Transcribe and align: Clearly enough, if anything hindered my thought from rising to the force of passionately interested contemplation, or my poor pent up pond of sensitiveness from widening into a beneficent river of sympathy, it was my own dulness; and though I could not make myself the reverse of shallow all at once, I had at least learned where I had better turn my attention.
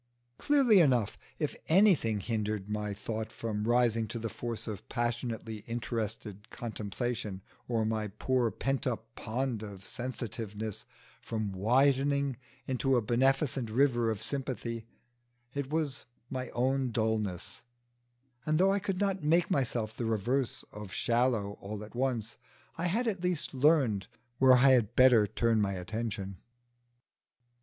Clearly 0.39 0.79
enough, 0.79 1.15
if 1.37 1.55
anything 1.67 2.21
hindered 2.21 2.67
my 2.67 2.91
thought 2.91 3.31
from 3.31 3.65
rising 3.65 4.07
to 4.07 4.17
the 4.17 4.29
force 4.29 4.65
of 4.65 4.89
passionately 4.89 5.57
interested 5.67 6.49
contemplation, 6.49 7.43
or 7.67 7.85
my 7.85 8.07
poor 8.07 8.49
pent 8.49 8.87
up 8.87 9.13
pond 9.13 9.61
of 9.61 9.85
sensitiveness 9.85 10.85
from 11.21 11.51
widening 11.51 12.37
into 12.65 12.97
a 12.97 13.01
beneficent 13.03 13.69
river 13.69 14.09
of 14.09 14.23
sympathy, 14.23 14.87
it 15.53 15.69
was 15.69 16.05
my 16.31 16.49
own 16.49 16.89
dulness; 16.89 17.61
and 18.43 18.57
though 18.57 18.73
I 18.73 18.79
could 18.79 18.99
not 18.99 19.21
make 19.23 19.51
myself 19.51 19.95
the 19.95 20.05
reverse 20.05 20.65
of 20.71 20.91
shallow 20.91 21.59
all 21.61 21.83
at 21.83 21.93
once, 21.93 22.37
I 22.75 22.87
had 22.87 23.07
at 23.07 23.21
least 23.21 23.53
learned 23.53 24.07
where 24.39 24.53
I 24.53 24.69
had 24.71 24.95
better 24.95 25.27
turn 25.27 25.61
my 25.61 25.73
attention. 25.73 26.37